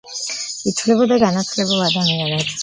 ითვლებოდა 0.71 1.19
განათლებულ 1.25 1.85
ადამიანად. 1.91 2.51